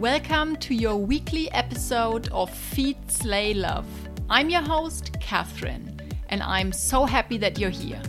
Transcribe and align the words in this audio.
Welcome 0.00 0.56
to 0.60 0.74
your 0.74 0.96
weekly 0.96 1.52
episode 1.52 2.30
of 2.32 2.48
Feed 2.48 2.96
Slay 3.10 3.52
Love. 3.52 3.84
I'm 4.30 4.48
your 4.48 4.62
host, 4.62 5.14
Catherine, 5.20 6.00
and 6.30 6.42
I'm 6.42 6.72
so 6.72 7.04
happy 7.04 7.36
that 7.36 7.58
you're 7.58 7.68
here. 7.68 8.00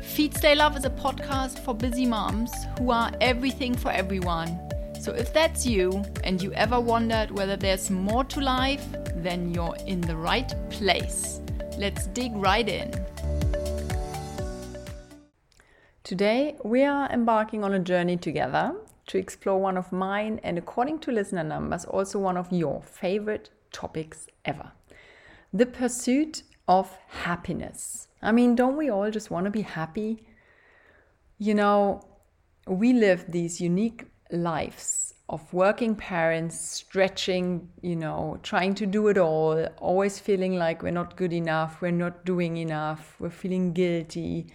Feed 0.00 0.32
Slay 0.36 0.54
Love 0.54 0.76
is 0.76 0.84
a 0.84 0.90
podcast 0.90 1.58
for 1.64 1.74
busy 1.74 2.06
moms 2.06 2.52
who 2.78 2.92
are 2.92 3.10
everything 3.20 3.74
for 3.74 3.90
everyone. 3.90 4.60
So 5.00 5.10
if 5.10 5.34
that's 5.34 5.66
you 5.66 6.04
and 6.22 6.40
you 6.40 6.52
ever 6.52 6.78
wondered 6.78 7.32
whether 7.32 7.56
there's 7.56 7.90
more 7.90 8.22
to 8.26 8.40
life, 8.40 8.86
then 9.16 9.52
you're 9.52 9.76
in 9.88 10.02
the 10.02 10.16
right 10.16 10.54
place. 10.70 11.40
Let's 11.76 12.06
dig 12.06 12.30
right 12.36 12.68
in. 12.68 12.92
Today, 16.04 16.54
we 16.62 16.84
are 16.84 17.10
embarking 17.10 17.64
on 17.64 17.74
a 17.74 17.80
journey 17.80 18.18
together 18.18 18.76
to 19.06 19.18
explore 19.18 19.60
one 19.60 19.76
of 19.76 19.92
mine 19.92 20.40
and, 20.42 20.58
according 20.58 20.98
to 21.00 21.12
listener 21.12 21.44
numbers, 21.44 21.84
also 21.84 22.18
one 22.18 22.36
of 22.36 22.52
your 22.52 22.82
favorite 22.82 23.50
topics 23.72 24.26
ever 24.44 24.72
the 25.54 25.64
pursuit 25.64 26.42
of 26.66 26.98
happiness. 27.08 28.08
I 28.20 28.32
mean, 28.32 28.56
don't 28.56 28.76
we 28.76 28.90
all 28.90 29.10
just 29.10 29.30
want 29.30 29.44
to 29.44 29.50
be 29.50 29.62
happy? 29.62 30.26
You 31.38 31.54
know, 31.54 32.02
we 32.66 32.92
live 32.92 33.26
these 33.28 33.60
unique 33.60 34.06
lives 34.32 35.14
of 35.28 35.52
working 35.52 35.94
parents, 35.94 36.58
stretching, 36.58 37.68
you 37.82 37.94
know, 37.94 38.38
trying 38.42 38.74
to 38.74 38.86
do 38.86 39.06
it 39.08 39.16
all, 39.16 39.64
always 39.78 40.18
feeling 40.18 40.56
like 40.56 40.82
we're 40.82 40.90
not 40.90 41.16
good 41.16 41.32
enough, 41.32 41.80
we're 41.80 41.92
not 41.92 42.24
doing 42.24 42.56
enough, 42.56 43.14
we're 43.20 43.30
feeling 43.30 43.72
guilty. 43.72 44.48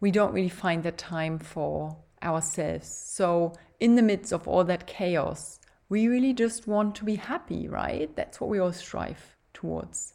We 0.00 0.10
don't 0.10 0.32
really 0.32 0.48
find 0.48 0.82
the 0.82 0.92
time 0.92 1.38
for 1.38 1.96
ourselves. 2.22 2.88
So 2.88 3.54
in 3.80 3.96
the 3.96 4.02
midst 4.02 4.32
of 4.32 4.46
all 4.46 4.64
that 4.64 4.86
chaos, 4.86 5.58
we 5.88 6.08
really 6.08 6.32
just 6.32 6.66
want 6.66 6.94
to 6.96 7.04
be 7.04 7.16
happy, 7.16 7.68
right? 7.68 8.14
That's 8.16 8.40
what 8.40 8.50
we 8.50 8.58
all 8.58 8.72
strive 8.72 9.36
towards. 9.52 10.14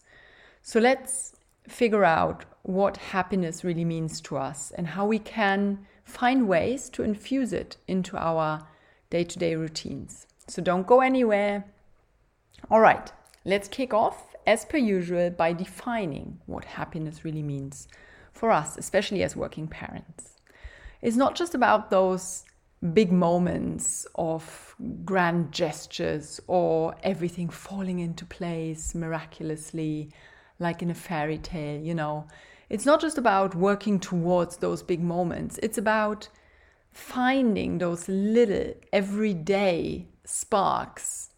So 0.61 0.79
let's 0.79 1.35
figure 1.67 2.03
out 2.03 2.45
what 2.63 2.97
happiness 2.97 3.63
really 3.63 3.85
means 3.85 4.19
to 4.21 4.37
us 4.37 4.71
and 4.71 4.87
how 4.87 5.05
we 5.05 5.19
can 5.19 5.85
find 6.03 6.47
ways 6.47 6.89
to 6.89 7.03
infuse 7.03 7.53
it 7.53 7.77
into 7.87 8.17
our 8.17 8.67
day 9.09 9.23
to 9.23 9.39
day 9.39 9.55
routines. 9.55 10.27
So 10.47 10.61
don't 10.61 10.87
go 10.87 11.01
anywhere. 11.01 11.65
All 12.71 12.79
right, 12.79 13.11
let's 13.45 13.67
kick 13.67 13.93
off 13.93 14.35
as 14.45 14.65
per 14.65 14.77
usual 14.77 15.29
by 15.29 15.53
defining 15.53 16.39
what 16.45 16.63
happiness 16.65 17.25
really 17.25 17.43
means 17.43 17.87
for 18.31 18.51
us, 18.51 18.77
especially 18.77 19.23
as 19.23 19.35
working 19.35 19.67
parents. 19.67 20.36
It's 21.01 21.17
not 21.17 21.35
just 21.35 21.53
about 21.53 21.89
those 21.89 22.43
big 22.93 23.11
moments 23.11 24.05
of 24.15 24.75
grand 25.03 25.51
gestures 25.51 26.39
or 26.47 26.95
everything 27.03 27.49
falling 27.49 27.99
into 27.99 28.25
place 28.25 28.93
miraculously, 28.93 30.11
like 30.59 30.81
in 30.81 30.89
a 30.89 30.95
fairy 30.95 31.37
tale, 31.37 31.81
you 31.81 31.95
know. 31.95 32.27
It's 32.69 32.85
not 32.85 32.99
just 32.99 33.17
about 33.17 33.55
working 33.55 33.99
towards 33.99 34.57
those 34.57 34.83
big 34.83 35.01
moments, 35.01 35.57
it's 35.63 35.77
about 35.77 36.29
finding 36.91 37.77
those 37.77 38.07
little 38.07 38.73
everyday 38.91 40.07
sparks 40.25 41.29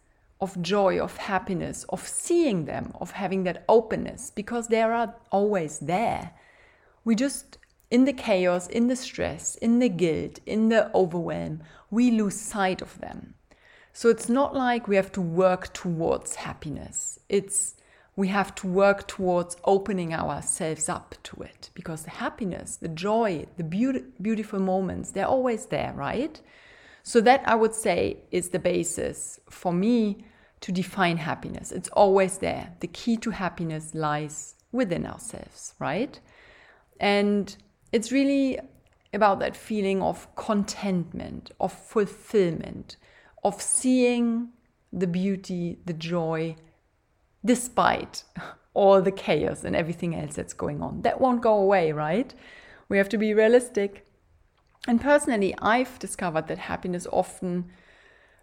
of 0.41 0.61
joy, 0.61 0.99
of 0.99 1.17
happiness, 1.17 1.85
of 1.89 2.07
seeing 2.07 2.65
them, 2.65 2.93
of 2.99 3.11
having 3.11 3.43
that 3.43 3.65
openness, 3.67 4.31
because 4.31 4.67
they 4.67 4.81
are 4.81 5.15
always 5.31 5.79
there. 5.79 6.31
We 7.03 7.15
just 7.15 7.57
in 7.91 8.05
the 8.05 8.13
chaos, 8.13 8.67
in 8.67 8.87
the 8.87 8.95
stress, 8.95 9.55
in 9.55 9.79
the 9.79 9.89
guilt, 9.89 10.39
in 10.45 10.69
the 10.69 10.93
overwhelm, 10.95 11.63
we 11.89 12.11
lose 12.11 12.39
sight 12.39 12.81
of 12.81 12.99
them. 12.99 13.33
So 13.93 14.09
it's 14.09 14.29
not 14.29 14.55
like 14.55 14.87
we 14.87 14.95
have 14.95 15.11
to 15.13 15.21
work 15.21 15.73
towards 15.73 16.35
happiness. 16.35 17.19
It's 17.27 17.75
we 18.15 18.27
have 18.27 18.53
to 18.55 18.67
work 18.67 19.07
towards 19.07 19.55
opening 19.63 20.13
ourselves 20.13 20.89
up 20.89 21.15
to 21.23 21.41
it 21.41 21.69
because 21.73 22.03
the 22.03 22.09
happiness, 22.09 22.75
the 22.75 22.89
joy, 22.89 23.45
the 23.55 23.63
beauty, 23.63 24.03
beautiful 24.21 24.59
moments, 24.59 25.11
they're 25.11 25.25
always 25.25 25.67
there, 25.67 25.93
right? 25.95 26.41
So 27.01 27.21
that 27.21 27.41
I 27.47 27.55
would 27.55 27.73
say 27.73 28.17
is 28.29 28.49
the 28.49 28.59
basis 28.59 29.39
for 29.49 29.71
me 29.71 30.25
to 30.59 30.71
define 30.73 31.15
happiness. 31.15 31.71
It's 31.71 31.87
always 31.89 32.39
there. 32.39 32.73
The 32.81 32.87
key 32.87 33.15
to 33.17 33.31
happiness 33.31 33.95
lies 33.95 34.55
within 34.73 35.05
ourselves, 35.05 35.75
right? 35.79 36.19
And 36.99 37.55
it's 37.91 38.11
really 38.11 38.59
about 39.13 39.39
that 39.39 39.55
feeling 39.55 40.01
of 40.01 40.33
contentment, 40.35 41.51
of 41.59 41.73
fulfillment, 41.73 42.97
of 43.43 43.61
seeing 43.61 44.49
the 44.93 45.07
beauty, 45.07 45.79
the 45.85 45.93
joy, 45.93 46.55
despite 47.43 48.23
all 48.73 49.01
the 49.01 49.11
chaos 49.11 49.63
and 49.63 49.75
everything 49.75 50.15
else 50.15 50.35
that's 50.35 50.53
going 50.53 50.81
on. 50.81 51.01
That 51.01 51.19
won't 51.19 51.41
go 51.41 51.55
away, 51.55 51.91
right? 51.91 52.33
We 52.87 52.97
have 52.97 53.09
to 53.09 53.17
be 53.17 53.33
realistic. 53.33 54.05
And 54.87 55.01
personally, 55.01 55.55
I've 55.59 55.99
discovered 55.99 56.47
that 56.47 56.57
happiness 56.57 57.07
often 57.11 57.71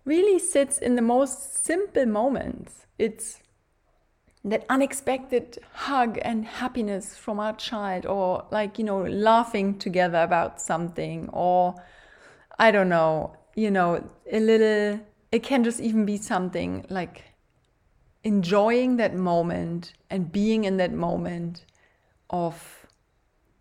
really 0.05 0.39
sits 0.39 0.79
in 0.79 0.95
the 0.95 1.03
most 1.03 1.65
simple 1.65 2.07
moments. 2.07 2.87
It's 2.99 3.41
that 4.47 4.65
unexpected 4.69 5.59
hug 5.73 6.19
and 6.23 6.47
happiness 6.47 7.17
from 7.17 7.41
our 7.41 7.53
child 7.55 8.07
or 8.07 8.47
like 8.53 8.79
you 8.79 8.85
know 8.85 9.03
laughing 9.03 9.77
together 9.77 10.23
about 10.23 10.61
something 10.61 11.29
or 11.33 11.75
i 12.59 12.71
don't 12.71 12.89
know 12.89 13.37
you 13.57 13.71
know 13.71 14.09
a 14.31 14.39
little 14.39 15.01
it 15.33 15.43
can 15.43 15.65
just 15.65 15.81
even 15.81 16.07
be 16.07 16.17
something 16.17 16.87
like 16.89 17.25
enjoying 18.23 18.97
that 18.97 19.15
moment 19.15 19.93
and 20.11 20.31
being 20.31 20.65
in 20.65 20.77
that 20.77 20.93
moment 20.93 21.65
of 22.31 22.87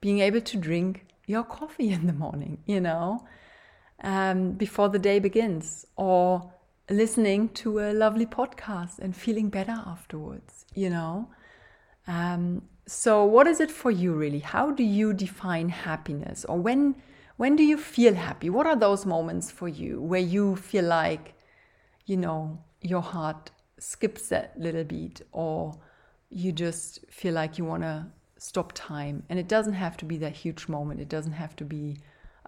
being 0.02 0.20
able 0.20 0.42
to 0.42 0.56
drink 0.56 1.08
your 1.26 1.44
coffee 1.44 1.90
in 1.90 2.06
the 2.06 2.14
morning 2.14 2.60
you 2.68 2.80
know 2.80 3.26
um, 4.04 4.52
before 4.52 4.90
the 4.90 5.00
day 5.00 5.18
begins 5.18 5.88
or 5.96 6.52
listening 6.90 7.50
to 7.50 7.80
a 7.80 7.94
lovely 7.94 8.26
podcast 8.26 9.00
and 9.00 9.16
feeling 9.16 9.50
better 9.50 9.84
afterwards, 9.86 10.66
you 10.74 10.90
know? 10.90 11.30
Um, 12.08 12.64
so 12.88 13.26
what 13.26 13.48
is 13.48 13.60
it 13.60 13.72
for 13.72 13.90
you 13.90 14.14
really? 14.14 14.40
How 14.40 14.72
do 14.72 14.84
you 14.84 15.14
define 15.14 15.70
happiness? 15.70 16.46
Or 16.46 16.58
when 16.58 16.96
when 17.38 17.56
do 17.56 17.64
you 17.64 17.78
feel 17.78 18.14
happy? 18.14 18.50
What 18.50 18.66
are 18.66 18.78
those 18.78 19.06
moments 19.06 19.52
for 19.52 19.68
you 19.68 20.02
where 20.02 20.22
you 20.22 20.56
feel 20.56 20.86
like, 20.86 21.34
you 22.06 22.16
know, 22.16 22.60
your 22.82 23.02
heart 23.02 23.52
skips 23.80 24.30
that 24.30 24.54
little 24.58 24.84
beat 24.84 25.22
or 25.32 25.78
you 26.30 26.52
just 26.52 27.00
feel 27.10 27.34
like 27.34 27.58
you 27.58 27.66
want 27.66 27.84
to 27.84 28.06
stop 28.38 28.72
time 28.74 29.24
and 29.30 29.40
it 29.40 29.48
doesn't 29.48 29.74
have 29.74 29.98
to 29.98 30.06
be 30.06 30.18
that 30.18 30.34
huge 30.34 30.68
moment 30.68 31.00
it 31.00 31.10
doesn't 31.10 31.34
have 31.34 31.56
to 31.56 31.64
be 31.64 31.98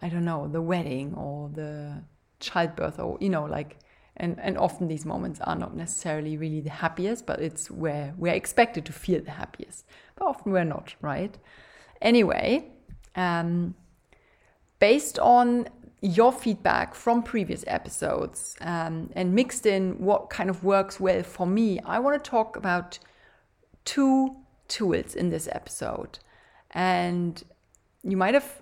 i 0.02 0.10
don't 0.10 0.26
know 0.26 0.48
the 0.48 0.62
wedding 0.62 1.14
or 1.16 1.50
the 1.54 2.04
childbirth 2.40 3.00
or 3.00 3.18
you 3.20 3.30
know 3.30 3.46
like 3.46 3.78
and 4.18 4.40
and 4.40 4.58
often 4.58 4.88
these 4.88 5.06
moments 5.06 5.40
are 5.42 5.56
not 5.56 5.76
necessarily 5.76 6.38
really 6.38 6.62
the 6.62 6.70
happiest 6.70 7.26
but 7.26 7.40
it's 7.40 7.72
where 7.72 8.14
we're 8.18 8.34
expected 8.34 8.86
to 8.86 8.92
feel 8.92 9.22
the 9.22 9.32
happiest. 9.32 9.86
But 10.16 10.26
often 10.26 10.52
we're 10.52 10.64
not 10.64 10.96
right? 11.02 11.38
Anyway 12.02 12.72
um, 13.16 13.76
based 14.80 15.18
on 15.20 15.68
your 16.02 16.32
feedback 16.32 16.94
from 16.94 17.24
previous 17.24 17.64
episodes 17.66 18.56
um, 18.62 19.10
and 19.16 19.34
mixed 19.34 19.66
in 19.66 19.98
what 19.98 20.30
kind 20.30 20.50
of 20.50 20.64
works 20.64 21.00
well 21.00 21.24
for 21.24 21.48
me 21.48 21.80
i 21.88 21.98
want 21.98 22.24
to 22.24 22.30
talk 22.30 22.56
about 22.56 23.00
two 23.88 24.36
tools 24.68 25.16
in 25.16 25.30
this 25.30 25.48
episode. 25.52 26.20
And 26.72 27.42
you 28.04 28.18
might 28.18 28.34
have 28.34 28.62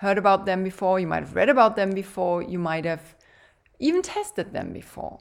heard 0.00 0.18
about 0.18 0.46
them 0.46 0.64
before 0.64 1.00
you 1.00 1.06
might 1.06 1.22
have 1.22 1.34
read 1.34 1.48
about 1.48 1.76
them 1.76 1.90
before 1.90 2.42
you 2.42 2.58
might 2.58 2.84
have 2.84 3.14
even 3.78 4.02
tested 4.02 4.52
them 4.52 4.72
before. 4.72 5.18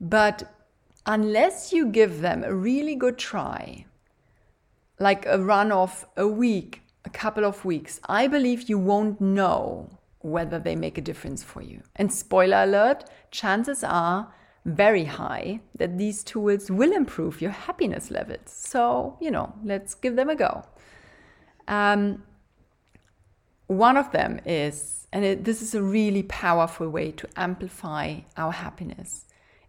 But 0.00 0.52
unless 1.06 1.72
you 1.72 1.86
give 1.86 2.20
them 2.20 2.44
a 2.44 2.54
really 2.54 2.94
good 2.94 3.18
try, 3.18 3.86
like 4.98 5.26
a 5.26 5.38
run 5.38 5.72
of 5.72 6.06
a 6.16 6.26
week, 6.26 6.82
a 7.04 7.10
couple 7.10 7.44
of 7.44 7.64
weeks, 7.64 8.00
I 8.08 8.28
believe 8.28 8.68
you 8.68 8.78
won't 8.78 9.20
know 9.20 9.90
whether 10.20 10.58
they 10.58 10.76
make 10.76 10.98
a 10.98 11.00
difference 11.02 11.42
for 11.42 11.62
you. 11.62 11.82
And 11.96 12.12
spoiler 12.12 12.62
alert, 12.62 13.04
chances 13.30 13.82
are 13.82 14.32
very 14.64 15.04
high 15.04 15.60
that 15.76 15.98
these 15.98 16.22
tools 16.22 16.70
will 16.70 16.92
improve 16.92 17.42
your 17.42 17.50
happiness 17.50 18.10
levels. 18.10 18.42
So, 18.46 19.16
you 19.20 19.30
know, 19.30 19.52
let's 19.64 19.94
give 19.94 20.14
them 20.14 20.30
a 20.30 20.36
go. 20.36 20.62
Um, 21.66 22.22
one 23.72 23.96
of 23.96 24.12
them 24.12 24.40
is 24.44 25.02
and 25.12 25.24
it, 25.24 25.44
this 25.44 25.60
is 25.60 25.74
a 25.74 25.82
really 25.82 26.22
powerful 26.22 26.88
way 26.88 27.12
to 27.12 27.28
amplify 27.36 28.20
our 28.36 28.50
happiness, 28.50 29.26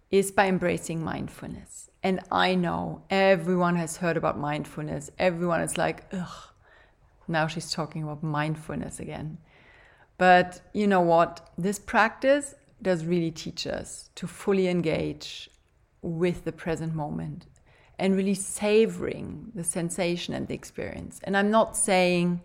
is 0.09 0.31
by 0.31 0.47
embracing 0.47 1.03
mindfulness. 1.03 1.89
And 2.01 2.21
I 2.31 2.55
know 2.55 3.03
everyone 3.09 3.75
has 3.75 3.97
heard 3.97 4.15
about 4.15 4.39
mindfulness. 4.39 5.11
Everyone 5.19 5.61
is 5.61 5.77
like, 5.77 6.05
ugh, 6.13 6.49
now 7.27 7.47
she's 7.47 7.71
talking 7.71 8.03
about 8.03 8.23
mindfulness 8.23 8.99
again. 8.99 9.37
But 10.17 10.61
you 10.73 10.87
know 10.87 11.01
what? 11.01 11.49
This 11.57 11.79
practice 11.79 12.55
does 12.81 13.05
really 13.05 13.31
teach 13.31 13.67
us 13.67 14.09
to 14.15 14.27
fully 14.27 14.67
engage 14.67 15.49
with 16.01 16.45
the 16.45 16.51
present 16.51 16.93
moment 16.93 17.47
and 17.99 18.15
really 18.15 18.33
savoring 18.33 19.51
the 19.55 19.63
sensation 19.63 20.33
and 20.33 20.47
the 20.47 20.53
experience. 20.53 21.19
And 21.23 21.35
I'm 21.35 21.51
not 21.51 21.75
saying 21.75 22.41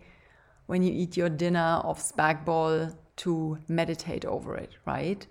when 0.68 0.82
you 0.82 0.92
eat 0.92 1.16
your 1.16 1.30
dinner 1.30 1.80
of 1.82 1.98
spag 1.98 2.44
bol 2.44 2.90
to 3.16 3.58
meditate 3.68 4.24
over 4.26 4.54
it, 4.54 4.72
right? 4.84 5.26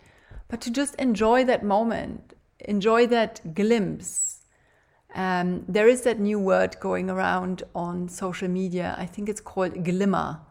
But 0.48 0.62
to 0.62 0.72
just 0.72 0.96
enjoy 0.96 1.46
that 1.46 1.64
moment, 1.64 2.34
enjoy 2.60 3.06
that 3.08 3.54
glimpse. 3.54 4.42
Um, 5.14 5.64
there 5.68 5.88
is 5.88 6.02
that 6.02 6.20
new 6.20 6.40
word 6.40 6.76
going 6.80 7.10
around 7.12 7.62
on 7.76 8.10
social 8.10 8.48
media. 8.48 8.96
I 8.98 9.06
think 9.06 9.30
it's 9.30 9.40
called 9.40 9.84
glimmer, 9.86 10.42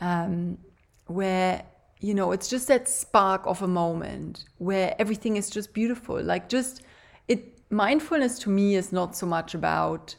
um, 0.00 0.58
where 1.06 1.62
you 2.00 2.12
know 2.12 2.32
it's 2.32 2.48
just 2.48 2.66
that 2.68 2.88
spark 2.88 3.46
of 3.46 3.62
a 3.62 3.68
moment 3.68 4.44
where 4.58 4.96
everything 4.98 5.36
is 5.36 5.48
just 5.48 5.72
beautiful. 5.72 6.20
Like 6.20 6.48
just 6.48 6.82
it, 7.28 7.60
mindfulness 7.70 8.40
to 8.40 8.50
me 8.50 8.74
is 8.74 8.92
not 8.92 9.14
so 9.14 9.26
much 9.26 9.54
about 9.54 10.16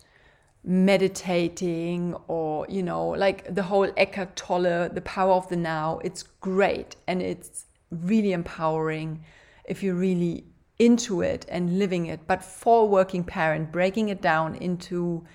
meditating 0.63 2.13
or 2.27 2.65
you 2.69 2.83
know 2.83 3.07
like 3.09 3.53
the 3.55 3.63
whole 3.63 3.89
Eckhart 3.95 4.35
Tolle 4.35 4.89
the 4.89 5.01
power 5.05 5.31
of 5.33 5.47
the 5.47 5.55
now 5.55 5.99
it's 6.03 6.23
great 6.41 6.97
and 7.07 7.21
it's 7.21 7.65
really 7.91 8.33
empowering 8.33 9.23
if 9.65 9.81
you're 9.81 9.95
really 9.95 10.45
into 10.77 11.21
it 11.21 11.45
and 11.49 11.77
living 11.77 12.05
it. 12.05 12.21
But 12.27 12.43
for 12.43 12.83
a 12.83 12.85
working 12.85 13.23
parent 13.23 13.71
breaking 13.71 14.09
it 14.09 14.21
down 14.21 14.55
into 14.55 15.25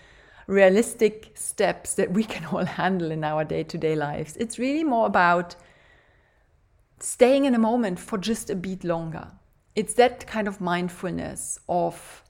realistic 0.46 1.32
steps 1.34 1.94
that 1.94 2.12
we 2.12 2.24
can 2.24 2.44
all 2.46 2.64
handle 2.64 3.10
in 3.10 3.24
our 3.24 3.44
day-to-day 3.44 3.96
lives 3.96 4.36
it's 4.36 4.58
really 4.58 4.84
more 4.84 5.06
about 5.06 5.56
staying 7.04 7.44
in 7.44 7.54
a 7.54 7.58
moment 7.58 7.98
for 7.98 8.18
just 8.18 8.50
a 8.50 8.54
beat 8.54 8.84
longer. 8.84 9.28
It's 9.74 9.94
that 9.94 10.26
kind 10.26 10.48
of 10.48 10.60
mindfulness 10.60 11.58
of 11.68 12.23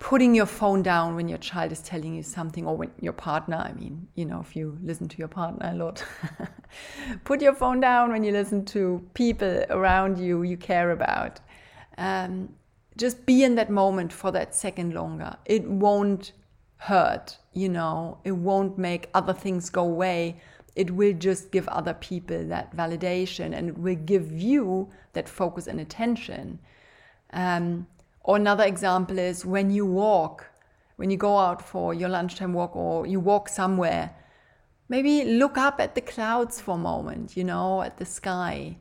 putting 0.00 0.34
your 0.34 0.46
phone 0.46 0.82
down 0.82 1.14
when 1.14 1.28
your 1.28 1.38
child 1.38 1.70
is 1.70 1.80
telling 1.80 2.14
you 2.14 2.22
something 2.22 2.66
or 2.66 2.76
when 2.76 2.90
your 3.00 3.12
partner 3.12 3.56
i 3.56 3.72
mean 3.74 4.08
you 4.14 4.24
know 4.24 4.40
if 4.40 4.56
you 4.56 4.76
listen 4.82 5.06
to 5.06 5.18
your 5.18 5.28
partner 5.28 5.70
a 5.70 5.74
lot 5.76 6.02
put 7.24 7.40
your 7.40 7.54
phone 7.54 7.80
down 7.80 8.10
when 8.10 8.24
you 8.24 8.32
listen 8.32 8.64
to 8.64 9.04
people 9.14 9.64
around 9.70 10.18
you 10.18 10.42
you 10.42 10.56
care 10.56 10.90
about. 10.90 11.40
Um, 11.98 12.54
just 12.96 13.24
be 13.26 13.44
in 13.44 13.54
that 13.54 13.70
moment 13.70 14.12
for 14.12 14.30
that 14.32 14.54
second 14.54 14.94
longer. 14.94 15.36
It 15.44 15.66
won't 15.68 16.32
hurt 16.76 17.36
you 17.52 17.68
know 17.68 18.16
it 18.24 18.32
won't 18.32 18.78
make 18.78 19.10
other 19.14 19.32
things 19.32 19.70
go 19.70 19.82
away. 19.82 20.40
It 20.76 20.92
will 20.92 21.12
just 21.12 21.50
give 21.50 21.68
other 21.68 21.94
people 21.94 22.44
that 22.46 22.74
validation 22.74 23.54
and 23.54 23.68
it 23.68 23.76
will 23.76 23.96
give 23.96 24.32
you 24.32 24.88
that 25.12 25.28
focus 25.28 25.66
and 25.66 25.80
attention. 25.80 26.60
Um, 27.32 27.86
or 28.22 28.36
another 28.36 28.64
example 28.64 29.18
is 29.18 29.44
when 29.44 29.70
you 29.70 29.86
walk, 29.86 30.50
when 30.96 31.10
you 31.10 31.16
go 31.16 31.38
out 31.38 31.62
for 31.62 31.94
your 31.94 32.08
lunchtime 32.08 32.52
walk 32.52 32.76
or 32.76 33.06
you 33.06 33.18
walk 33.18 33.48
somewhere, 33.48 34.14
maybe 34.88 35.24
look 35.24 35.56
up 35.56 35.80
at 35.80 35.94
the 35.94 36.00
clouds 36.00 36.60
for 36.60 36.74
a 36.74 36.78
moment, 36.78 37.36
you 37.36 37.44
know, 37.44 37.82
at 37.82 37.96
the 37.96 38.04
sky. 38.04 38.76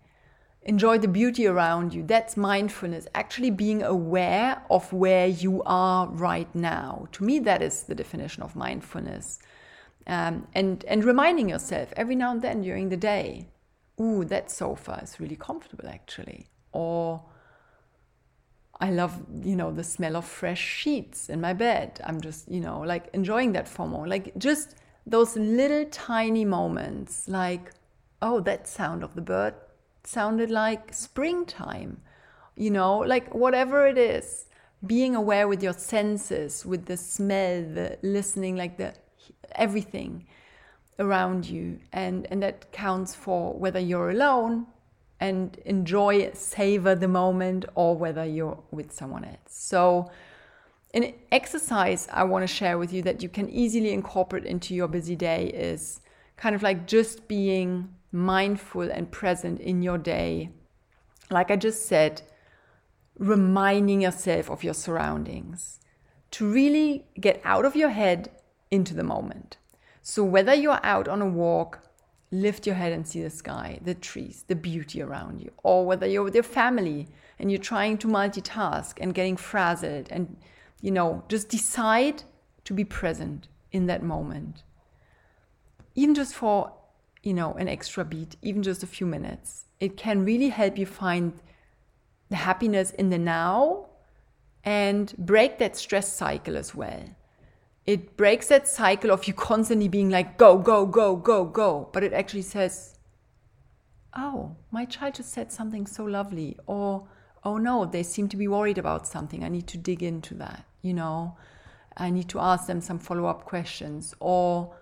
Enjoy 0.64 0.98
the 0.98 1.08
beauty 1.08 1.48
around 1.48 1.94
you. 1.94 2.04
That's 2.04 2.36
mindfulness, 2.36 3.08
actually 3.16 3.50
being 3.52 3.82
aware 3.82 4.62
of 4.70 4.92
where 4.92 5.28
you 5.28 5.64
are 5.66 6.08
right 6.10 6.54
now. 6.54 7.08
To 7.14 7.24
me, 7.24 7.40
that 7.40 7.62
is 7.62 7.84
the 7.84 7.96
definition 7.96 8.44
of 8.44 8.58
mindfulness. 8.58 9.40
Um, 10.06 10.48
and, 10.54 10.84
and 10.86 11.06
reminding 11.06 11.50
yourself 11.50 11.94
every 11.96 12.16
now 12.16 12.32
and 12.32 12.42
then 12.42 12.62
during 12.62 12.90
the 12.90 12.98
day, 12.98 13.48
ooh, 14.02 14.26
that 14.26 14.52
sofa 14.52 15.00
is 15.02 15.20
really 15.20 15.36
comfortable 15.38 15.88
actually. 15.88 16.48
Or 16.74 17.24
I 18.82 18.92
love, 18.92 19.22
you 19.44 19.56
know, 19.56 19.72
the 19.72 19.84
smell 19.84 20.16
of 20.16 20.26
fresh 20.26 20.62
sheets 20.62 21.30
in 21.30 21.42
my 21.42 21.54
bed. 21.54 22.00
I'm 22.04 22.22
just, 22.22 22.50
you 22.50 22.62
know, 22.62 22.80
like 22.80 23.10
enjoying 23.14 23.52
that 23.54 23.66
FOMO. 23.66 24.08
Like 24.08 24.38
just 24.38 24.76
those 25.06 25.36
little 25.36 25.86
tiny 25.86 26.46
moments, 26.46 27.28
like, 27.28 27.72
oh, 28.22 28.40
that 28.42 28.68
sound 28.68 29.04
of 29.04 29.16
the 29.16 29.22
bird 29.22 29.54
sounded 30.06 30.50
like 30.50 30.94
springtime. 30.94 32.02
You 32.56 32.72
know, 32.72 33.00
like 33.00 33.34
whatever 33.34 33.86
it 33.86 33.98
is, 33.98 34.46
being 34.86 35.14
aware 35.14 35.48
with 35.48 35.62
your 35.62 35.74
senses, 35.74 36.66
with 36.66 36.86
the 36.86 36.96
smell, 36.96 37.64
the 37.64 37.98
listening, 38.02 38.56
like 38.56 38.78
the 38.78 38.94
everything 39.56 40.26
around 41.00 41.50
you. 41.50 41.80
And 41.92 42.28
and 42.32 42.42
that 42.44 42.72
counts 42.72 43.14
for 43.14 43.54
whether 43.54 43.80
you're 43.80 44.10
alone 44.10 44.68
and 45.20 45.58
enjoy, 45.66 46.32
savor 46.34 46.96
the 46.96 47.08
moment, 47.08 47.66
or 47.76 47.96
whether 47.96 48.26
you're 48.26 48.60
with 48.72 48.92
someone 48.92 49.26
else. 49.26 49.40
So, 49.48 50.12
an 50.94 51.14
exercise 51.32 52.08
I 52.12 52.24
want 52.24 52.44
to 52.44 52.48
share 52.48 52.78
with 52.78 52.92
you 52.92 53.02
that 53.04 53.22
you 53.22 53.30
can 53.30 53.50
easily 53.50 53.94
incorporate 53.94 54.46
into 54.46 54.74
your 54.74 54.88
busy 54.88 55.16
day 55.16 55.48
is 55.48 56.02
kind 56.36 56.56
of 56.56 56.64
like 56.64 56.88
just 56.88 57.28
being 57.28 57.94
mindful 58.12 58.90
and 58.90 59.12
present 59.12 59.60
in 59.60 59.84
your 59.84 59.98
day. 59.98 60.50
Like 61.30 61.52
I 61.52 61.58
just 61.58 61.86
said, 61.86 62.24
reminding 63.20 64.02
yourself 64.02 64.50
of 64.50 64.64
your 64.64 64.74
surroundings 64.74 65.80
to 66.32 66.50
really 66.50 67.06
get 67.20 67.42
out 67.44 67.66
of 67.66 67.76
your 67.76 67.90
head 67.90 68.32
into 68.72 68.94
the 68.94 69.04
moment. 69.04 69.58
So, 70.02 70.24
whether 70.24 70.54
you're 70.54 70.84
out 70.84 71.08
on 71.08 71.22
a 71.22 71.28
walk, 71.28 71.89
lift 72.32 72.68
your 72.68 72.76
head 72.76 72.94
and 72.94 73.08
see 73.08 73.22
the 73.22 73.30
sky, 73.30 73.80
the 73.84 73.96
trees, 73.96 74.46
the 74.48 74.56
beauty 74.56 75.02
around 75.02 75.42
you, 75.42 75.52
or 75.64 75.86
whether 75.86 76.06
you're 76.06 76.24
with 76.24 76.36
your 76.36 76.44
family 76.44 77.08
and 77.40 77.52
you're 77.52 77.60
trying 77.60 77.98
to 77.98 78.08
multitask 78.08 78.98
and 79.02 79.14
getting 79.14 79.38
frazzled 79.38 80.08
and 80.12 80.38
you 80.82 80.92
know, 80.92 81.24
just 81.28 81.50
decide 81.50 82.24
to 82.64 82.74
be 82.74 82.84
present 82.84 83.48
in 83.72 83.88
that 83.88 84.04
moment. 84.04 84.64
Even 85.96 86.16
just 86.16 86.34
for, 86.34 86.72
you 87.24 87.34
know, 87.34 87.54
an 87.54 87.68
extra 87.68 88.06
beat, 88.06 88.38
even 88.42 88.64
just 88.64 88.84
a 88.84 88.88
few 88.88 89.06
minutes. 89.06 89.66
It 89.80 89.98
can 89.98 90.24
really 90.24 90.50
help 90.50 90.78
you 90.78 90.86
find 90.86 91.34
the 92.30 92.38
happiness 92.38 92.92
in 92.92 93.10
the 93.10 93.18
now 93.18 93.88
and 94.64 95.14
break 95.18 95.58
that 95.58 95.76
stress 95.76 96.12
cycle 96.12 96.56
as 96.56 96.76
well 96.76 97.04
it 97.90 98.16
breaks 98.18 98.50
that 98.50 98.68
cycle 98.68 99.10
of 99.10 99.26
you 99.26 99.34
constantly 99.34 99.88
being 99.88 100.12
like, 100.12 100.38
go, 100.38 100.60
go, 100.60 100.86
go, 100.86 101.16
go, 101.16 101.44
go. 101.44 101.90
But 101.92 102.04
it 102.04 102.14
actually 102.14 102.44
says, 102.44 103.00
oh, 104.16 104.56
my 104.70 104.86
child 104.86 105.16
just 105.16 105.34
said 105.34 105.52
something 105.52 105.88
so 105.88 106.04
lovely. 106.04 106.56
Or, 106.68 107.08
oh 107.44 107.58
no, 107.58 107.86
they 107.86 108.04
seem 108.04 108.30
to 108.30 108.38
be 108.38 108.48
worried 108.48 108.78
about 108.78 109.08
something. 109.08 109.44
I 109.44 109.50
need 109.50 109.66
to 109.70 109.78
dig 109.80 110.04
into 110.04 110.36
that, 110.36 110.66
you 110.84 110.94
know? 110.94 111.36
I 111.98 112.12
need 112.12 112.30
to 112.30 112.40
ask 112.40 112.68
them 112.68 112.80
some 112.80 113.00
follow 113.00 113.26
up 113.26 113.46
questions. 113.46 114.14
Or, 114.20 114.76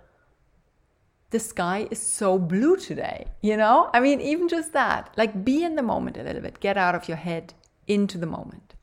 the 1.30 1.40
sky 1.40 1.88
is 1.90 2.02
so 2.02 2.38
blue 2.38 2.76
today, 2.76 3.28
you 3.42 3.56
know? 3.56 3.90
I 3.94 4.02
mean, 4.02 4.20
even 4.20 4.50
just 4.50 4.74
that, 4.74 5.14
like 5.16 5.46
be 5.46 5.64
in 5.64 5.78
the 5.78 5.82
moment 5.82 6.18
a 6.18 6.24
little 6.24 6.42
bit, 6.42 6.60
get 6.60 6.76
out 6.76 6.94
of 6.94 7.08
your 7.08 7.18
head 7.18 7.54
into 7.88 8.18
the 8.18 8.26
moment. 8.26 8.74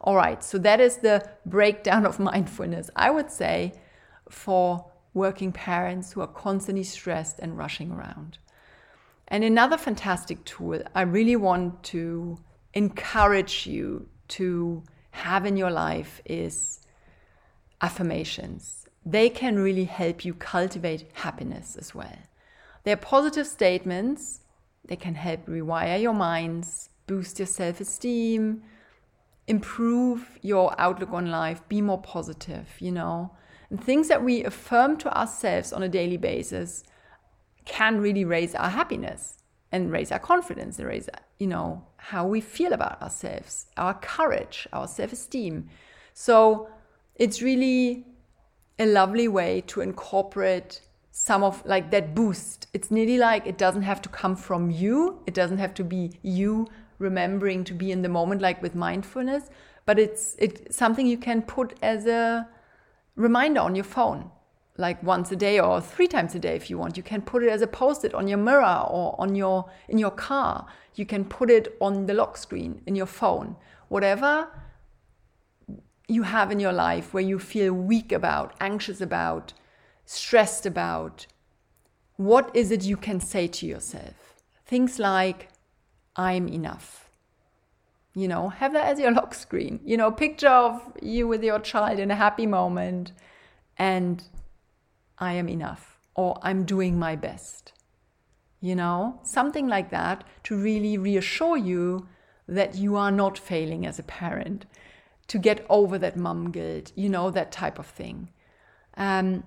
All 0.00 0.16
right, 0.16 0.42
so 0.42 0.58
that 0.58 0.80
is 0.80 0.98
the 0.98 1.28
breakdown 1.44 2.06
of 2.06 2.18
mindfulness, 2.30 2.90
I 2.96 3.10
would 3.10 3.30
say, 3.30 3.74
for 4.28 4.90
working 5.12 5.52
parents 5.52 6.12
who 6.12 6.20
are 6.20 6.26
constantly 6.26 6.84
stressed 6.84 7.38
and 7.40 7.58
rushing 7.58 7.90
around. 7.92 8.38
And 9.28 9.44
another 9.44 9.76
fantastic 9.76 10.44
tool 10.44 10.82
I 10.94 11.02
really 11.02 11.36
want 11.36 11.82
to 11.84 12.38
encourage 12.74 13.66
you 13.66 14.08
to 14.28 14.82
have 15.10 15.44
in 15.44 15.56
your 15.56 15.70
life 15.70 16.20
is 16.24 16.80
affirmations. 17.80 18.86
They 19.04 19.28
can 19.28 19.58
really 19.58 19.84
help 19.84 20.24
you 20.24 20.34
cultivate 20.34 21.10
happiness 21.14 21.76
as 21.76 21.94
well. 21.94 22.18
They're 22.84 22.96
positive 22.96 23.46
statements, 23.46 24.40
they 24.84 24.96
can 24.96 25.14
help 25.14 25.46
rewire 25.46 26.00
your 26.00 26.14
minds, 26.14 26.90
boost 27.06 27.38
your 27.38 27.46
self 27.46 27.80
esteem, 27.80 28.62
improve 29.50 30.38
your 30.42 30.74
outlook 30.78 31.12
on 31.12 31.26
life, 31.26 31.60
be 31.68 31.82
more 31.82 32.00
positive, 32.00 32.68
you 32.78 32.92
know. 32.92 33.32
And 33.68 33.82
things 33.82 34.06
that 34.06 34.22
we 34.22 34.44
affirm 34.44 34.96
to 34.98 35.18
ourselves 35.18 35.72
on 35.72 35.82
a 35.82 35.88
daily 35.88 36.16
basis 36.16 36.84
can 37.64 38.00
really 38.00 38.24
raise 38.24 38.54
our 38.54 38.70
happiness 38.70 39.42
and 39.72 39.90
raise 39.90 40.12
our 40.12 40.20
confidence 40.20 40.78
and 40.78 40.86
raise, 40.86 41.08
you 41.38 41.48
know, 41.48 41.84
how 41.96 42.26
we 42.26 42.40
feel 42.40 42.72
about 42.72 43.02
ourselves, 43.02 43.66
our 43.76 43.94
courage, 43.94 44.68
our 44.72 44.86
self 44.86 45.12
esteem. 45.12 45.68
So 46.14 46.68
it's 47.16 47.42
really 47.42 48.06
a 48.78 48.86
lovely 48.86 49.26
way 49.26 49.62
to 49.66 49.80
incorporate 49.80 50.80
some 51.10 51.42
of 51.42 51.64
like 51.66 51.90
that 51.90 52.14
boost. 52.14 52.68
It's 52.72 52.92
nearly 52.92 53.18
like 53.18 53.48
it 53.48 53.58
doesn't 53.58 53.82
have 53.82 54.00
to 54.02 54.08
come 54.08 54.36
from 54.36 54.70
you, 54.70 55.22
it 55.26 55.34
doesn't 55.34 55.58
have 55.58 55.74
to 55.74 55.84
be 55.84 56.12
you 56.22 56.68
remembering 57.00 57.64
to 57.64 57.74
be 57.74 57.90
in 57.90 58.02
the 58.02 58.08
moment 58.08 58.40
like 58.40 58.62
with 58.62 58.74
mindfulness 58.76 59.50
but 59.86 59.98
it's 59.98 60.36
it's 60.38 60.76
something 60.76 61.06
you 61.06 61.18
can 61.18 61.42
put 61.42 61.76
as 61.82 62.06
a 62.06 62.46
reminder 63.16 63.60
on 63.60 63.74
your 63.74 63.84
phone 63.84 64.30
like 64.80 65.00
once 65.02 65.30
a 65.30 65.36
day 65.36 65.60
or 65.60 65.80
three 65.80 66.08
times 66.08 66.34
a 66.34 66.38
day 66.38 66.56
if 66.56 66.70
you 66.70 66.78
want. 66.78 66.96
You 66.96 67.02
can 67.02 67.22
put 67.22 67.42
it 67.42 67.50
as 67.50 67.62
a 67.62 67.66
post-it 67.66 68.14
on 68.14 68.26
your 68.26 68.38
mirror 68.38 68.84
or 68.88 69.14
on 69.20 69.34
your 69.36 69.70
in 69.88 69.98
your 69.98 70.10
car. 70.10 70.66
You 70.94 71.06
can 71.06 71.24
put 71.24 71.50
it 71.50 71.76
on 71.80 72.06
the 72.06 72.14
lock 72.14 72.36
screen 72.36 72.82
in 72.86 72.96
your 72.96 73.06
phone. 73.06 73.56
Whatever 73.88 74.48
you 76.08 76.24
have 76.24 76.50
in 76.50 76.58
your 76.58 76.72
life 76.72 77.14
where 77.14 77.22
you 77.22 77.38
feel 77.38 77.72
weak 77.72 78.10
about, 78.10 78.54
anxious 78.60 79.00
about, 79.00 79.52
stressed 80.04 80.66
about, 80.66 81.26
what 82.16 82.50
is 82.54 82.72
it 82.72 82.82
you 82.82 82.96
can 82.96 83.20
say 83.20 83.46
to 83.46 83.66
yourself? 83.66 84.34
Things 84.66 84.98
like, 84.98 85.48
I'm 86.16 86.48
enough. 86.48 87.08
You 88.14 88.28
know, 88.28 88.48
have 88.48 88.72
that 88.72 88.86
as 88.86 88.98
your 88.98 89.12
lock 89.12 89.34
screen. 89.34 89.80
You 89.84 89.96
know, 89.96 90.10
picture 90.10 90.48
of 90.48 90.82
you 91.00 91.28
with 91.28 91.44
your 91.44 91.60
child 91.60 91.98
in 91.98 92.10
a 92.10 92.16
happy 92.16 92.46
moment 92.46 93.12
and 93.78 94.22
I 95.18 95.34
am 95.34 95.48
enough 95.48 95.98
or 96.14 96.38
I'm 96.42 96.64
doing 96.64 96.98
my 96.98 97.16
best. 97.16 97.72
You 98.60 98.74
know, 98.74 99.20
something 99.22 99.68
like 99.68 99.90
that 99.90 100.24
to 100.44 100.56
really 100.56 100.98
reassure 100.98 101.56
you 101.56 102.08
that 102.48 102.74
you 102.74 102.96
are 102.96 103.12
not 103.12 103.38
failing 103.38 103.86
as 103.86 103.98
a 103.98 104.02
parent, 104.02 104.66
to 105.28 105.38
get 105.38 105.64
over 105.70 105.96
that 105.98 106.16
mum 106.16 106.50
guilt, 106.50 106.92
you 106.96 107.08
know, 107.08 107.30
that 107.30 107.52
type 107.52 107.78
of 107.78 107.86
thing. 107.86 108.28
Um, 108.96 109.44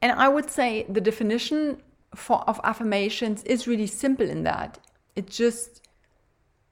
and 0.00 0.12
I 0.12 0.28
would 0.28 0.48
say 0.48 0.86
the 0.88 1.00
definition 1.00 1.82
for, 2.14 2.48
of 2.48 2.60
affirmations 2.64 3.42
is 3.42 3.66
really 3.66 3.88
simple 3.88 4.28
in 4.28 4.44
that 4.44 4.78
it's 5.16 5.36
just 5.36 5.80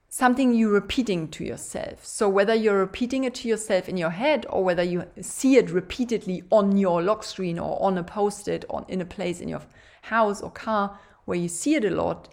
something 0.07 0.53
you're 0.53 0.71
repeating 0.71 1.27
to 1.29 1.45
yourself. 1.45 2.03
So 2.05 2.27
whether 2.27 2.55
you're 2.55 2.79
repeating 2.79 3.23
it 3.23 3.35
to 3.35 3.47
yourself 3.47 3.87
in 3.87 3.95
your 3.95 4.09
head 4.09 4.45
or 4.49 4.63
whether 4.63 4.83
you 4.83 5.05
see 5.21 5.55
it 5.55 5.69
repeatedly 5.69 6.43
on 6.49 6.77
your 6.77 7.01
lock 7.01 7.23
screen 7.23 7.59
or 7.59 7.81
on 7.81 7.97
a 7.97 8.03
post-it 8.03 8.65
or 8.69 8.85
in 8.87 9.01
a 9.01 9.05
place 9.05 9.39
in 9.39 9.47
your 9.47 9.61
house 10.03 10.41
or 10.41 10.49
car 10.49 10.99
where 11.25 11.37
you 11.37 11.47
see 11.47 11.75
it 11.75 11.85
a 11.85 11.91
lot, 11.91 12.27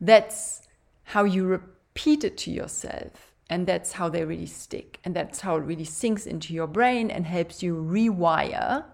that's 0.00 0.62
how 1.04 1.22
you 1.22 1.46
repeat 1.46 2.24
it 2.24 2.36
to 2.38 2.50
yourself. 2.50 3.32
And 3.48 3.66
that's 3.66 3.92
how 3.92 4.08
they 4.08 4.24
really 4.24 4.46
stick. 4.46 4.98
And 5.04 5.14
that's 5.14 5.40
how 5.40 5.56
it 5.56 5.60
really 5.60 5.84
sinks 5.84 6.26
into 6.26 6.52
your 6.52 6.66
brain 6.66 7.10
and 7.10 7.26
helps 7.26 7.62
you 7.62 7.74
rewire 7.74 8.84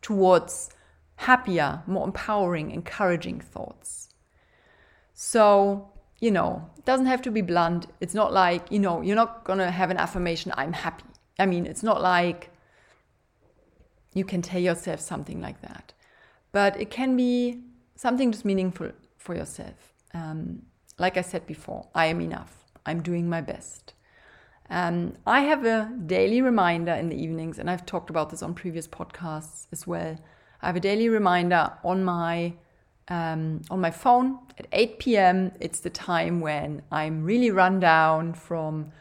towards 0.00 0.70
happier, 1.16 1.82
more 1.86 2.06
empowering, 2.06 2.70
encouraging 2.70 3.40
thoughts. 3.40 4.05
So, 5.18 5.88
you 6.20 6.30
know, 6.30 6.70
it 6.76 6.84
doesn't 6.84 7.06
have 7.06 7.22
to 7.22 7.30
be 7.30 7.40
blunt. 7.40 7.86
It's 8.00 8.12
not 8.12 8.34
like, 8.34 8.70
you 8.70 8.78
know, 8.78 9.00
you're 9.00 9.16
not 9.16 9.44
going 9.44 9.58
to 9.58 9.70
have 9.70 9.90
an 9.90 9.96
affirmation, 9.96 10.52
I'm 10.56 10.74
happy. 10.74 11.04
I 11.38 11.46
mean, 11.46 11.66
it's 11.66 11.82
not 11.82 12.02
like 12.02 12.50
you 14.12 14.26
can 14.26 14.42
tell 14.42 14.60
yourself 14.60 15.00
something 15.00 15.40
like 15.40 15.62
that. 15.62 15.94
But 16.52 16.78
it 16.78 16.90
can 16.90 17.16
be 17.16 17.62
something 17.94 18.30
just 18.30 18.44
meaningful 18.44 18.92
for 19.16 19.34
yourself. 19.34 19.94
Um, 20.12 20.62
like 20.98 21.16
I 21.16 21.22
said 21.22 21.46
before, 21.46 21.88
I 21.94 22.06
am 22.06 22.20
enough. 22.20 22.64
I'm 22.84 23.02
doing 23.02 23.26
my 23.26 23.40
best. 23.40 23.94
Um, 24.68 25.14
I 25.26 25.40
have 25.42 25.64
a 25.64 25.90
daily 26.04 26.42
reminder 26.42 26.92
in 26.92 27.08
the 27.08 27.16
evenings, 27.16 27.58
and 27.58 27.70
I've 27.70 27.86
talked 27.86 28.10
about 28.10 28.28
this 28.28 28.42
on 28.42 28.52
previous 28.52 28.86
podcasts 28.86 29.66
as 29.72 29.86
well. 29.86 30.18
I 30.60 30.66
have 30.66 30.76
a 30.76 30.80
daily 30.80 31.08
reminder 31.08 31.72
on 31.82 32.04
my 32.04 32.52
um, 33.08 33.62
on 33.70 33.80
my 33.80 33.90
phone 33.90 34.38
at 34.58 34.66
8 34.72 34.98
p.m. 34.98 35.52
It's 35.60 35.80
the 35.80 35.90
time 35.90 36.40
when 36.40 36.82
I'm 36.90 37.24
really 37.24 37.50
run 37.50 37.80
down 37.80 38.34
from 38.34 38.92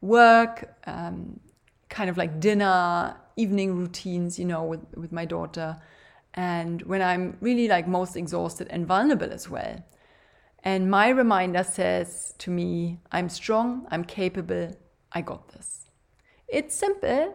work, 0.00 0.76
um, 0.86 1.40
kind 1.88 2.08
of 2.08 2.16
like 2.16 2.40
dinner, 2.40 3.16
evening 3.36 3.76
routines, 3.76 4.38
you 4.38 4.44
know, 4.44 4.64
with, 4.64 4.80
with 4.96 5.12
my 5.12 5.24
daughter, 5.24 5.76
and 6.34 6.82
when 6.82 7.02
I'm 7.02 7.36
really 7.40 7.68
like 7.68 7.88
most 7.88 8.16
exhausted 8.16 8.68
and 8.70 8.86
vulnerable 8.86 9.32
as 9.32 9.48
well. 9.48 9.84
And 10.64 10.90
my 10.90 11.08
reminder 11.08 11.64
says 11.64 12.34
to 12.38 12.50
me, 12.50 12.98
I'm 13.10 13.28
strong, 13.28 13.86
I'm 13.90 14.04
capable, 14.04 14.76
I 15.12 15.20
got 15.20 15.48
this. 15.48 15.86
It's 16.48 16.74
simple 16.74 17.34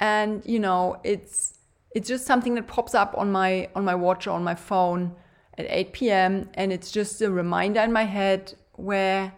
and 0.00 0.44
you 0.44 0.58
know, 0.58 1.00
it's 1.04 1.58
it's 1.94 2.08
just 2.08 2.26
something 2.26 2.54
that 2.54 2.66
pops 2.66 2.94
up 2.94 3.14
on 3.16 3.32
my 3.32 3.68
on 3.74 3.84
my 3.84 3.94
watch 3.94 4.26
or 4.26 4.30
on 4.32 4.44
my 4.44 4.54
phone 4.54 5.14
at 5.58 5.66
8 5.68 5.92
p.m. 5.92 6.50
and 6.54 6.72
it's 6.72 6.90
just 6.90 7.20
a 7.22 7.30
reminder 7.30 7.80
in 7.80 7.92
my 7.92 8.04
head 8.04 8.54
where 8.72 9.32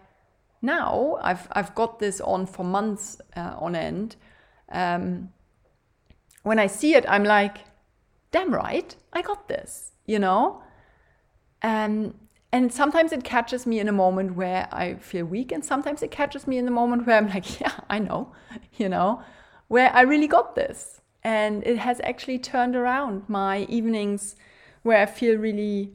now 0.61 1.17
I've 1.21 1.47
I've 1.51 1.73
got 1.75 1.99
this 1.99 2.19
on 2.21 2.45
for 2.45 2.63
months 2.63 3.19
uh, 3.35 3.55
on 3.57 3.75
end. 3.75 4.15
Um, 4.71 5.29
when 6.43 6.59
I 6.59 6.67
see 6.67 6.93
it, 6.93 7.05
I'm 7.07 7.23
like, 7.23 7.59
damn 8.31 8.53
right, 8.53 8.95
I 9.13 9.21
got 9.21 9.47
this, 9.47 9.93
you 10.05 10.19
know. 10.19 10.61
And 11.61 12.13
and 12.51 12.73
sometimes 12.73 13.11
it 13.11 13.23
catches 13.23 13.67
me 13.67 13.79
in 13.79 13.87
a 13.87 13.91
moment 13.93 14.35
where 14.35 14.67
I 14.71 14.95
feel 14.95 15.25
weak, 15.25 15.51
and 15.51 15.63
sometimes 15.63 16.01
it 16.01 16.11
catches 16.11 16.47
me 16.47 16.57
in 16.57 16.65
the 16.65 16.71
moment 16.71 17.05
where 17.05 17.17
I'm 17.17 17.29
like, 17.29 17.59
yeah, 17.61 17.79
I 17.89 17.99
know, 17.99 18.33
you 18.77 18.89
know, 18.89 19.21
where 19.67 19.93
I 19.93 20.01
really 20.01 20.27
got 20.27 20.55
this. 20.55 21.01
And 21.21 21.65
it 21.67 21.77
has 21.77 21.99
actually 22.03 22.39
turned 22.39 22.77
around 22.77 23.27
my 23.27 23.63
evenings 23.63 24.35
where 24.83 25.01
I 25.01 25.05
feel 25.05 25.37
really 25.37 25.93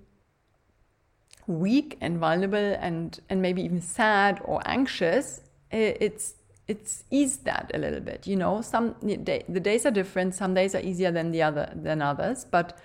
weak 1.47 1.97
and 2.01 2.19
vulnerable 2.19 2.77
and, 2.81 3.21
and 3.29 3.43
maybe 3.43 3.63
even 3.63 3.81
sad 3.81 4.41
or 4.45 4.61
anxious. 4.67 5.43
It's 5.71 6.35
it's 6.67 7.05
eased 7.11 7.45
that 7.45 7.71
a 7.75 7.79
little 7.79 8.01
bit, 8.01 8.27
you 8.27 8.37
know. 8.37 8.63
Some 8.63 8.95
the 9.03 9.17
days 9.61 9.85
are 9.85 9.91
different. 9.91 10.35
Some 10.35 10.55
days 10.55 10.75
are 10.75 10.81
easier 10.81 11.11
than 11.11 11.31
the 11.31 11.43
other 11.43 11.71
than 11.75 12.01
others, 12.01 12.47
but 12.51 12.79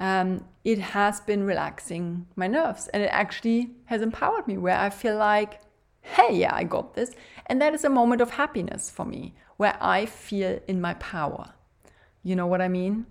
um, 0.00 0.46
it 0.64 0.78
has 0.78 1.20
been 1.20 1.44
relaxing 1.44 2.26
my 2.34 2.46
nerves 2.46 2.88
and 2.88 3.02
it 3.02 3.10
actually 3.12 3.70
has 3.84 4.00
empowered 4.00 4.46
me 4.48 4.56
where 4.56 4.78
I 4.78 4.88
feel 4.88 5.16
like, 5.16 5.60
hey, 6.00 6.34
yeah, 6.34 6.54
I 6.54 6.64
got 6.64 6.94
this. 6.94 7.10
And 7.46 7.60
that 7.60 7.74
is 7.74 7.84
a 7.84 7.90
moment 7.90 8.22
of 8.22 8.30
happiness 8.30 8.90
for 8.90 9.04
me 9.04 9.34
where 9.58 9.76
I 9.78 10.06
feel 10.06 10.58
in 10.66 10.80
my 10.80 10.94
power. 10.94 11.52
You 12.22 12.34
know 12.34 12.46
what 12.46 12.62
I 12.62 12.68
mean? 12.68 13.04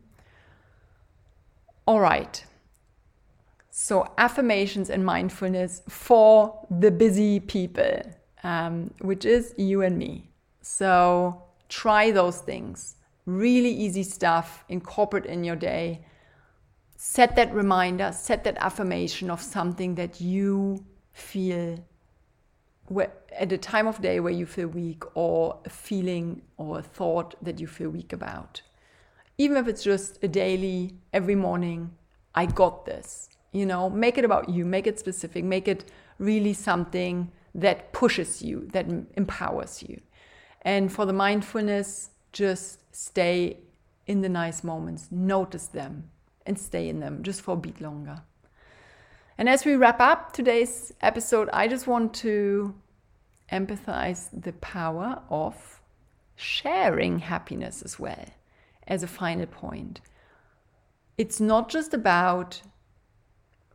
All 1.86 2.00
right. 2.00 2.44
So, 3.82 4.12
affirmations 4.18 4.90
and 4.90 5.06
mindfulness 5.06 5.84
for 5.88 6.68
the 6.70 6.92
busy 6.92 7.40
people, 7.40 8.02
um, 8.44 8.92
which 9.00 9.24
is 9.24 9.56
you 9.58 9.84
and 9.84 9.98
me. 9.98 10.32
So, 10.62 11.44
try 11.70 12.12
those 12.12 12.40
things. 12.40 12.98
Really 13.26 13.72
easy 13.72 14.04
stuff, 14.04 14.66
incorporate 14.68 15.26
in 15.26 15.46
your 15.46 15.56
day 15.56 16.04
set 16.98 17.38
that 17.38 17.54
reminder, 17.54 18.12
set 18.12 18.44
that 18.44 18.58
affirmation 18.58 19.32
of 19.32 19.42
something 19.42 19.96
that 19.96 20.20
you 20.20 20.84
feel 21.14 21.80
at 23.32 23.54
a 23.54 23.58
time 23.58 23.88
of 23.88 24.02
day 24.02 24.20
where 24.20 24.34
you 24.34 24.46
feel 24.46 24.68
weak 24.68 25.04
or 25.16 25.58
a 25.64 25.70
feeling 25.70 26.42
or 26.58 26.80
a 26.80 26.84
thought 26.84 27.34
that 27.42 27.62
you 27.62 27.68
feel 27.68 27.90
weak 27.90 28.12
about. 28.12 28.62
Even 29.38 29.56
if 29.56 29.70
it's 29.70 29.84
just 29.84 30.22
a 30.22 30.28
daily, 30.28 30.96
every 31.14 31.36
morning, 31.36 31.92
I 32.36 32.46
got 32.46 32.86
this. 32.86 33.30
You 33.52 33.66
know, 33.66 33.90
make 33.90 34.18
it 34.18 34.26
about 34.26 34.50
you, 34.50 34.66
make 34.66 34.88
it 34.88 35.00
specific, 35.00 35.44
make 35.44 35.68
it 35.68 35.86
really 36.20 36.54
something 36.54 37.32
that 37.56 37.92
pushes 37.94 38.42
you, 38.42 38.68
that 38.74 38.86
empowers 39.16 39.84
you. 39.84 40.02
And 40.62 40.92
for 40.92 41.06
the 41.06 41.14
mindfulness, 41.14 42.12
just 42.32 42.80
stay 42.96 43.58
in 44.06 44.22
the 44.22 44.30
nice 44.30 44.64
moments, 44.64 45.08
notice 45.12 45.68
them, 45.68 46.10
and 46.46 46.60
stay 46.60 46.90
in 46.90 47.00
them 47.00 47.24
just 47.24 47.42
for 47.42 47.54
a 47.54 47.58
bit 47.58 47.80
longer. 47.80 48.22
And 49.38 49.48
as 49.48 49.66
we 49.66 49.76
wrap 49.76 50.02
up 50.02 50.34
today's 50.34 50.92
episode, 51.02 51.50
I 51.54 51.68
just 51.68 51.88
want 51.88 52.14
to 52.16 52.76
empathize 53.52 54.30
the 54.34 54.54
power 54.54 55.22
of 55.30 55.82
sharing 56.36 57.20
happiness 57.20 57.82
as 57.82 58.00
well 58.00 58.26
as 58.88 59.04
a 59.04 59.08
final 59.08 59.46
point. 59.46 60.02
It's 61.18 61.40
not 61.40 61.70
just 61.70 61.94
about 61.94 62.62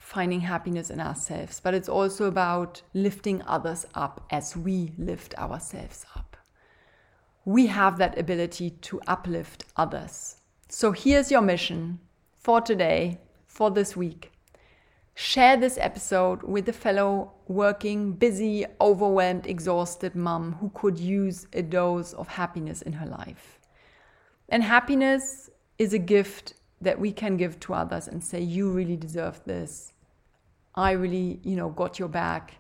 finding 0.04 0.40
happiness 0.40 0.90
in 0.90 1.00
ourselves, 1.00 1.60
but 1.60 1.72
it's 1.72 1.88
also 1.88 2.26
about 2.26 2.82
lifting 2.92 3.40
others 3.46 3.86
up 3.94 4.26
as 4.30 4.54
we 4.54 4.92
lift 4.98 5.34
ourselves 5.38 6.04
up. 6.14 6.36
We 7.46 7.66
have 7.68 7.96
that 7.96 8.18
ability 8.18 8.70
to 8.70 9.00
uplift 9.06 9.64
others. 9.76 10.36
So 10.68 10.92
here's 10.92 11.30
your 11.30 11.40
mission 11.40 12.00
for 12.38 12.60
today, 12.60 13.18
for 13.46 13.70
this 13.70 13.96
week. 13.96 14.30
Share 15.14 15.56
this 15.56 15.78
episode 15.80 16.42
with 16.42 16.68
a 16.68 16.72
fellow 16.74 17.32
working, 17.48 18.12
busy, 18.12 18.66
overwhelmed, 18.82 19.46
exhausted 19.46 20.14
mom 20.14 20.52
who 20.60 20.70
could 20.74 20.98
use 20.98 21.46
a 21.54 21.62
dose 21.62 22.12
of 22.12 22.28
happiness 22.28 22.82
in 22.82 22.92
her 22.92 23.06
life. 23.06 23.58
And 24.50 24.62
happiness 24.62 25.48
is 25.78 25.94
a 25.94 25.98
gift 25.98 26.54
that 26.82 27.00
we 27.00 27.10
can 27.10 27.38
give 27.38 27.58
to 27.60 27.72
others 27.72 28.06
and 28.06 28.22
say, 28.22 28.40
You 28.40 28.70
really 28.70 28.96
deserve 28.96 29.40
this. 29.46 29.93
I 30.74 30.92
really, 30.92 31.40
you 31.42 31.56
know, 31.56 31.70
got 31.70 31.98
your 31.98 32.08
back. 32.08 32.54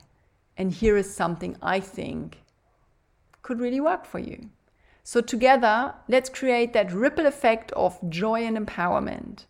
And 0.56 0.72
here 0.72 0.96
is 0.96 1.12
something 1.12 1.56
I 1.62 1.80
think 1.80 2.38
could 3.42 3.60
really 3.60 3.80
work 3.80 4.06
for 4.06 4.18
you. 4.18 4.50
So, 5.02 5.20
together, 5.20 5.94
let's 6.08 6.30
create 6.30 6.72
that 6.72 6.92
ripple 6.92 7.26
effect 7.26 7.72
of 7.72 7.98
joy 8.08 8.44
and 8.44 8.56
empowerment. 8.56 9.44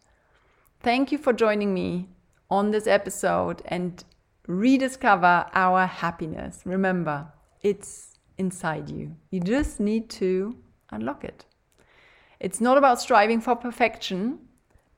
Thank 0.81 1.13
you 1.13 1.19
for 1.19 1.33
joining 1.33 1.73
me 1.73 2.09
on 2.51 2.71
this 2.71 2.87
episode 2.87 3.63
and 3.67 4.03
rediscover 4.49 5.47
our 5.55 5.87
happiness. 5.87 6.63
Remember, 6.65 7.29
it's 7.63 8.19
inside 8.37 8.91
you. 8.91 9.15
You 9.31 9.41
just 9.41 9.79
need 9.79 10.11
to 10.11 10.57
unlock 10.91 11.25
it. 11.25 11.45
It's 12.41 12.61
not 12.61 12.77
about 12.77 13.01
striving 13.01 13.41
for 13.41 13.55
perfection, 13.55 14.41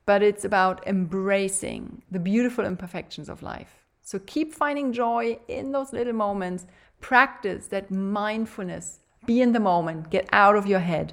but 0.06 0.22
it's 0.22 0.44
about 0.44 0.86
embracing 0.86 2.02
the 2.10 2.20
beautiful 2.20 2.64
imperfections 2.64 3.28
of 3.28 3.42
life. 3.42 3.84
So 4.02 4.20
keep 4.20 4.54
finding 4.54 4.92
joy 4.92 5.38
in 5.48 5.72
those 5.72 5.92
little 5.92 6.12
moments. 6.12 6.64
Practice 7.00 7.66
that 7.68 7.90
mindfulness. 7.90 9.00
Be 9.26 9.42
in 9.42 9.52
the 9.52 9.60
moment, 9.60 10.10
get 10.10 10.28
out 10.32 10.54
of 10.54 10.68
your 10.68 10.78
head, 10.78 11.12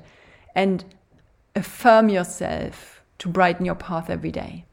and 0.53 0.85
affirm 1.55 2.09
yourself 2.09 3.03
to 3.17 3.27
brighten 3.27 3.65
your 3.65 3.75
path 3.75 4.11
every 4.11 4.31
day. 4.31 4.65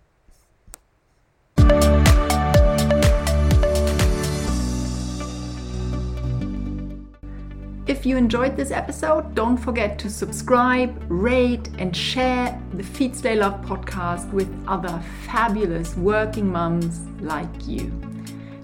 If 7.91 8.07
you 8.07 8.17
enjoyed 8.17 8.57
this 8.57 8.71
episode, 8.71 9.35
don't 9.35 9.57
forget 9.57 9.99
to 9.99 10.09
subscribe, 10.09 10.95
rate, 11.09 11.71
and 11.77 11.95
share 11.95 12.57
the 12.75 12.85
Feed 12.85 13.17
Slay 13.17 13.35
Love 13.35 13.61
podcast 13.63 14.33
with 14.33 14.49
other 14.69 15.03
fabulous 15.27 15.97
working 15.97 16.47
mums 16.47 17.01
like 17.21 17.67
you. 17.67 17.91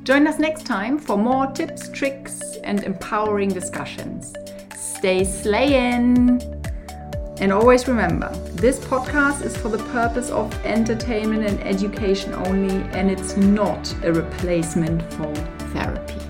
Join 0.05 0.29
us 0.29 0.39
next 0.39 0.65
time 0.65 0.97
for 0.97 1.19
more 1.19 1.49
tips, 1.49 1.89
tricks, 1.89 2.41
and 2.63 2.85
empowering 2.85 3.49
discussions. 3.49 4.33
Stay 4.77 5.25
slaying! 5.25 6.41
And 7.41 7.53
always 7.53 7.89
remember, 7.89 8.33
this 8.55 8.79
podcast 8.79 9.45
is 9.45 9.57
for 9.57 9.71
the 9.71 9.83
purpose 9.91 10.31
of 10.31 10.55
entertainment 10.65 11.45
and 11.45 11.61
education 11.63 12.33
only, 12.33 12.77
and 12.97 13.11
it's 13.11 13.37
not 13.37 13.93
a 14.05 14.13
replacement 14.13 15.03
for 15.15 15.35
therapy. 15.75 16.26